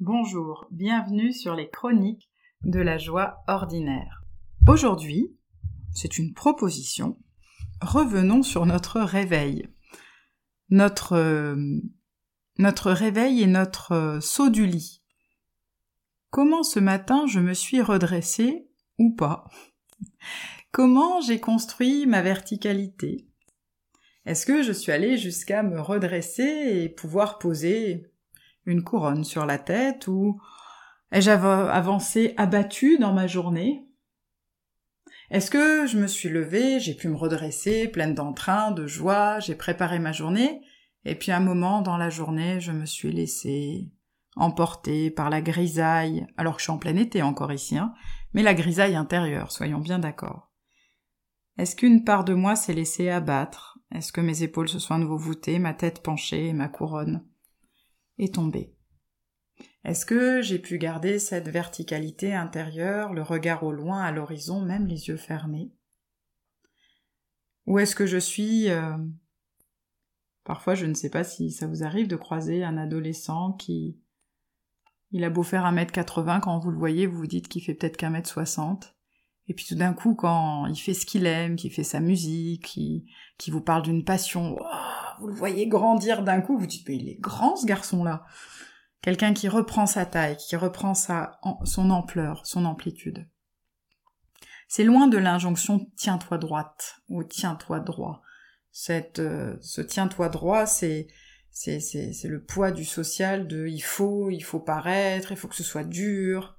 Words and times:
Bonjour, 0.00 0.68
bienvenue 0.70 1.32
sur 1.32 1.56
les 1.56 1.68
chroniques 1.68 2.30
de 2.62 2.78
la 2.78 2.98
joie 2.98 3.42
ordinaire. 3.48 4.22
Aujourd'hui, 4.68 5.36
c'est 5.92 6.18
une 6.18 6.34
proposition. 6.34 7.18
Revenons 7.80 8.44
sur 8.44 8.64
notre 8.64 9.00
réveil. 9.00 9.66
Notre, 10.70 11.14
euh, 11.14 11.80
réveil 12.60 13.42
et 13.42 13.48
notre 13.48 13.90
euh, 13.90 14.20
saut 14.20 14.50
du 14.50 14.66
lit. 14.66 15.02
Comment 16.30 16.62
ce 16.62 16.78
matin 16.78 17.26
je 17.26 17.40
me 17.40 17.52
suis 17.52 17.82
redressée 17.82 18.68
ou 19.00 19.16
pas? 19.16 19.46
Comment 20.70 21.20
j'ai 21.20 21.40
construit 21.40 22.06
ma 22.06 22.22
verticalité? 22.22 23.26
Est-ce 24.26 24.46
que 24.46 24.62
je 24.62 24.70
suis 24.70 24.92
allée 24.92 25.16
jusqu'à 25.16 25.64
me 25.64 25.80
redresser 25.80 26.84
et 26.84 26.88
pouvoir 26.88 27.40
poser 27.40 28.06
une 28.68 28.84
couronne 28.84 29.24
sur 29.24 29.46
la 29.46 29.58
tête 29.58 30.06
ou 30.08 30.40
ai-je 31.10 31.30
avancé 31.30 32.34
abattu 32.36 32.98
dans 32.98 33.14
ma 33.14 33.26
journée? 33.26 33.88
Est-ce 35.30 35.50
que 35.50 35.86
je 35.86 35.98
me 35.98 36.06
suis 36.06 36.28
levée, 36.28 36.78
j'ai 36.78 36.94
pu 36.94 37.08
me 37.08 37.16
redresser, 37.16 37.88
pleine 37.88 38.14
d'entrain, 38.14 38.70
de 38.70 38.86
joie, 38.86 39.40
j'ai 39.40 39.54
préparé 39.54 39.98
ma 39.98 40.12
journée, 40.12 40.60
et 41.04 41.14
puis 41.14 41.32
un 41.32 41.40
moment 41.40 41.82
dans 41.82 41.96
la 41.96 42.10
journée, 42.10 42.60
je 42.60 42.72
me 42.72 42.86
suis 42.86 43.12
laissée 43.12 43.90
emporter 44.36 45.10
par 45.10 45.30
la 45.30 45.40
grisaille, 45.40 46.26
alors 46.36 46.54
que 46.54 46.60
je 46.60 46.64
suis 46.64 46.72
en 46.72 46.78
plein 46.78 46.96
été 46.96 47.22
encore 47.22 47.52
ici, 47.52 47.76
hein, 47.76 47.94
mais 48.32 48.42
la 48.42 48.54
grisaille 48.54 48.96
intérieure, 48.96 49.50
soyons 49.50 49.80
bien 49.80 49.98
d'accord. 49.98 50.52
Est-ce 51.56 51.74
qu'une 51.74 52.04
part 52.04 52.24
de 52.24 52.34
moi 52.34 52.54
s'est 52.54 52.74
laissée 52.74 53.10
abattre? 53.10 53.78
Est-ce 53.94 54.12
que 54.12 54.20
mes 54.20 54.42
épaules 54.42 54.68
se 54.68 54.78
sont 54.78 54.94
à 54.94 54.98
nouveau 54.98 55.18
voûtées, 55.18 55.58
ma 55.58 55.74
tête 55.74 56.02
penchée 56.02 56.48
et 56.48 56.52
ma 56.52 56.68
couronne? 56.68 57.26
Est 58.18 58.34
tombée. 58.34 58.74
Est-ce 59.84 60.04
que 60.04 60.42
j'ai 60.42 60.58
pu 60.58 60.78
garder 60.78 61.18
cette 61.18 61.48
verticalité 61.48 62.34
intérieure, 62.34 63.14
le 63.14 63.22
regard 63.22 63.62
au 63.62 63.72
loin, 63.72 64.02
à 64.02 64.12
l'horizon, 64.12 64.60
même 64.60 64.86
les 64.86 65.08
yeux 65.08 65.16
fermés? 65.16 65.72
Ou 67.66 67.78
est-ce 67.78 67.94
que 67.94 68.06
je 68.06 68.18
suis... 68.18 68.70
Euh, 68.70 68.96
parfois, 70.44 70.74
je 70.74 70.86
ne 70.86 70.94
sais 70.94 71.10
pas 71.10 71.24
si 71.24 71.50
ça 71.50 71.66
vous 71.66 71.84
arrive 71.84 72.08
de 72.08 72.16
croiser 72.16 72.64
un 72.64 72.76
adolescent 72.76 73.52
qui... 73.52 73.98
Il 75.10 75.24
a 75.24 75.30
beau 75.30 75.42
faire 75.42 75.64
un 75.64 75.72
mètre 75.72 75.92
80, 75.92 76.40
quand 76.40 76.58
vous 76.58 76.70
le 76.70 76.76
voyez, 76.76 77.06
vous 77.06 77.16
vous 77.16 77.26
dites 77.26 77.48
qu'il 77.48 77.62
fait 77.62 77.74
peut-être 77.74 77.96
qu'un 77.96 78.10
mètre 78.10 78.28
60. 78.28 78.94
Et 79.46 79.54
puis 79.54 79.64
tout 79.64 79.74
d'un 79.74 79.94
coup, 79.94 80.14
quand 80.14 80.66
il 80.66 80.76
fait 80.76 80.92
ce 80.92 81.06
qu'il 81.06 81.24
aime, 81.24 81.56
qu'il 81.56 81.72
fait 81.72 81.84
sa 81.84 82.00
musique, 82.00 82.66
qui, 82.66 83.06
qui 83.38 83.50
vous 83.50 83.62
parle 83.62 83.82
d'une 83.82 84.04
passion, 84.04 84.58
vous 85.20 85.28
le 85.28 85.34
voyez 85.34 85.66
grandir 85.66 86.22
d'un 86.22 86.40
coup, 86.40 86.58
vous 86.58 86.66
dites, 86.66 86.88
mais 86.88 86.96
il 86.96 87.08
est 87.08 87.20
grand 87.20 87.56
ce 87.56 87.66
garçon-là. 87.66 88.24
Quelqu'un 89.02 89.32
qui 89.32 89.48
reprend 89.48 89.86
sa 89.86 90.06
taille, 90.06 90.36
qui 90.36 90.56
reprend 90.56 90.94
sa, 90.94 91.38
son 91.64 91.90
ampleur, 91.90 92.46
son 92.46 92.64
amplitude. 92.64 93.28
C'est 94.68 94.84
loin 94.84 95.06
de 95.06 95.18
l'injonction 95.18 95.90
tiens-toi 95.96 96.38
droite 96.38 96.96
ou 97.08 97.24
tiens-toi 97.24 97.80
droit. 97.80 98.22
Cette, 98.70 99.18
euh, 99.18 99.56
ce 99.60 99.80
tiens-toi 99.80 100.28
droit, 100.28 100.66
c'est, 100.66 101.06
c'est, 101.50 101.80
c'est, 101.80 102.12
c'est 102.12 102.28
le 102.28 102.44
poids 102.44 102.70
du 102.70 102.84
social 102.84 103.48
de 103.48 103.66
il 103.66 103.80
faut, 103.80 104.30
il 104.30 104.42
faut 104.42 104.60
paraître, 104.60 105.32
il 105.32 105.38
faut 105.38 105.48
que 105.48 105.56
ce 105.56 105.64
soit 105.64 105.84
dur, 105.84 106.58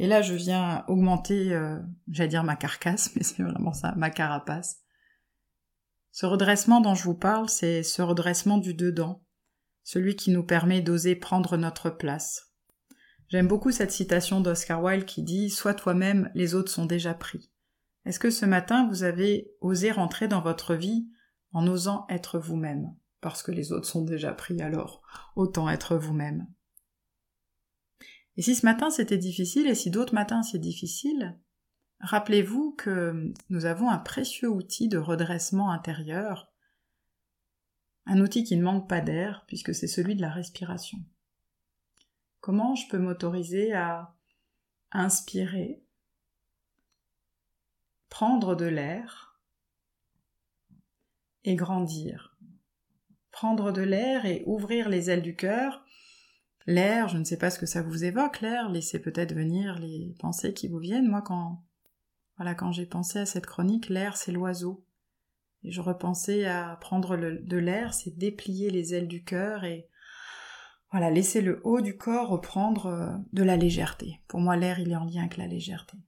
et 0.00 0.06
là, 0.06 0.22
je 0.22 0.32
viens 0.32 0.82
augmenter, 0.88 1.52
euh, 1.52 1.78
j'allais 2.10 2.30
dire 2.30 2.42
ma 2.42 2.56
carcasse, 2.56 3.10
mais 3.16 3.22
c'est 3.22 3.42
vraiment 3.42 3.74
ça, 3.74 3.92
ma 3.96 4.08
carapace. 4.08 4.78
Ce 6.12 6.26
redressement 6.26 6.80
dont 6.80 6.94
je 6.94 7.04
vous 7.04 7.14
parle, 7.14 7.48
c'est 7.48 7.82
ce 7.82 8.02
redressement 8.02 8.58
du 8.58 8.74
dedans, 8.74 9.22
celui 9.82 10.16
qui 10.16 10.30
nous 10.30 10.44
permet 10.44 10.80
d'oser 10.80 11.14
prendre 11.14 11.56
notre 11.56 11.90
place. 11.90 12.52
J'aime 13.28 13.46
beaucoup 13.46 13.70
cette 13.70 13.92
citation 13.92 14.40
d'Oscar 14.40 14.82
Wilde 14.82 15.04
qui 15.04 15.22
dit 15.22 15.50
Sois 15.50 15.74
toi-même, 15.74 16.30
les 16.34 16.54
autres 16.54 16.72
sont 16.72 16.86
déjà 16.86 17.14
pris. 17.14 17.50
Est-ce 18.04 18.18
que 18.18 18.30
ce 18.30 18.44
matin 18.44 18.88
vous 18.88 19.04
avez 19.04 19.52
osé 19.60 19.92
rentrer 19.92 20.26
dans 20.26 20.40
votre 20.40 20.74
vie 20.74 21.08
en 21.52 21.66
osant 21.68 22.06
être 22.08 22.38
vous-même? 22.38 22.94
Parce 23.20 23.42
que 23.42 23.52
les 23.52 23.70
autres 23.70 23.86
sont 23.86 24.02
déjà 24.02 24.32
pris 24.32 24.60
alors, 24.60 25.02
autant 25.36 25.68
être 25.68 25.96
vous-même. 25.96 26.48
Et 28.36 28.42
si 28.42 28.54
ce 28.54 28.66
matin 28.66 28.90
c'était 28.90 29.18
difficile, 29.18 29.68
et 29.68 29.74
si 29.74 29.90
d'autres 29.90 30.14
matins 30.14 30.42
c'est 30.42 30.58
difficile, 30.58 31.38
rappelez-vous 32.00 32.72
que 32.72 33.32
nous 33.48 33.64
avons 33.66 33.90
un 33.90 33.98
précieux 33.98 34.48
outil 34.48 34.88
de 34.88 34.98
redressement 34.98 35.70
intérieur, 35.70 36.50
un 38.06 38.20
outil 38.20 38.44
qui 38.44 38.56
ne 38.56 38.62
manque 38.62 38.88
pas 38.88 39.00
d'air, 39.00 39.44
puisque 39.46 39.74
c'est 39.74 39.86
celui 39.86 40.16
de 40.16 40.22
la 40.22 40.30
respiration. 40.30 40.98
Comment 42.40 42.74
je 42.74 42.88
peux 42.88 42.98
m'autoriser 42.98 43.72
à 43.72 44.14
inspirer, 44.92 45.82
prendre 48.08 48.54
de 48.56 48.66
l'air 48.66 49.38
et 51.44 51.54
grandir? 51.54 52.36
Prendre 53.30 53.72
de 53.72 53.82
l'air 53.82 54.26
et 54.26 54.42
ouvrir 54.46 54.88
les 54.88 55.08
ailes 55.08 55.22
du 55.22 55.36
cœur 55.36 55.84
L'air, 56.66 57.08
je 57.08 57.18
ne 57.18 57.24
sais 57.24 57.38
pas 57.38 57.50
ce 57.50 57.58
que 57.58 57.66
ça 57.66 57.82
vous 57.82 58.04
évoque, 58.04 58.42
l'air, 58.42 58.68
laissez 58.68 59.00
peut-être 59.00 59.34
venir 59.34 59.78
les 59.78 60.14
pensées 60.18 60.52
qui 60.52 60.68
vous 60.68 60.78
viennent. 60.78 61.08
Moi, 61.08 61.22
quand, 61.22 61.64
voilà, 62.40 62.54
quand 62.54 62.72
j'ai 62.72 62.86
pensé 62.86 63.18
à 63.18 63.26
cette 63.26 63.44
chronique, 63.44 63.90
l'air, 63.90 64.16
c'est 64.16 64.32
l'oiseau. 64.32 64.82
Et 65.62 65.70
je 65.70 65.82
repensais 65.82 66.46
à 66.46 66.78
prendre 66.80 67.18
de 67.18 67.56
l'air, 67.58 67.92
c'est 67.92 68.16
déplier 68.16 68.70
les 68.70 68.94
ailes 68.94 69.08
du 69.08 69.22
cœur 69.22 69.64
et, 69.64 69.90
voilà, 70.90 71.10
laisser 71.10 71.42
le 71.42 71.60
haut 71.64 71.82
du 71.82 71.98
corps 71.98 72.30
reprendre 72.30 72.86
euh, 72.86 73.10
de 73.34 73.42
la 73.42 73.58
légèreté. 73.58 74.22
Pour 74.26 74.40
moi, 74.40 74.56
l'air, 74.56 74.78
il 74.80 74.90
est 74.90 74.96
en 74.96 75.04
lien 75.04 75.20
avec 75.20 75.36
la 75.36 75.48
légèreté. 75.48 75.98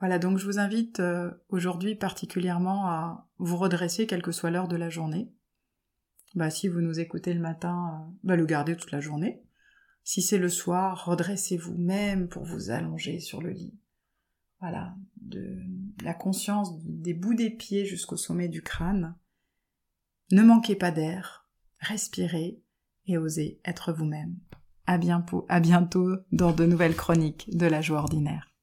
Voilà, 0.00 0.18
donc 0.18 0.38
je 0.38 0.44
vous 0.44 0.58
invite 0.58 0.98
euh, 0.98 1.30
aujourd'hui 1.50 1.94
particulièrement 1.94 2.88
à 2.88 3.28
vous 3.38 3.58
redresser 3.58 4.08
quelle 4.08 4.22
que 4.22 4.32
soit 4.32 4.50
l'heure 4.50 4.66
de 4.66 4.74
la 4.74 4.90
journée. 4.90 5.32
Bah, 6.34 6.50
si 6.50 6.66
vous 6.66 6.80
nous 6.80 6.98
écoutez 6.98 7.32
le 7.32 7.38
matin, 7.38 7.92
euh, 7.94 8.12
bah, 8.24 8.34
le 8.34 8.44
gardez 8.44 8.76
toute 8.76 8.90
la 8.90 9.00
journée. 9.00 9.40
Si 10.02 10.20
c'est 10.20 10.38
le 10.38 10.48
soir, 10.48 11.04
redressez-vous 11.04 11.78
même 11.78 12.26
pour 12.28 12.42
vous 12.42 12.72
allonger 12.72 13.20
sur 13.20 13.40
le 13.40 13.50
lit. 13.50 13.78
Voilà, 14.60 14.96
de 15.20 15.60
la 16.02 16.14
conscience 16.14 16.82
des 16.84 17.14
bouts 17.14 17.34
des 17.34 17.50
pieds 17.50 17.84
jusqu'au 17.84 18.16
sommet 18.16 18.48
du 18.48 18.62
crâne. 18.62 19.16
Ne 20.32 20.42
manquez 20.42 20.76
pas 20.76 20.90
d'air, 20.90 21.48
respirez 21.78 22.62
et 23.06 23.18
osez 23.18 23.60
être 23.64 23.92
vous-même. 23.92 24.38
À 24.86 24.98
bientôt, 24.98 25.46
dans 26.32 26.52
de 26.52 26.64
nouvelles 26.64 26.96
chroniques 26.96 27.50
de 27.56 27.66
la 27.66 27.80
joie 27.80 27.98
ordinaire. 27.98 28.55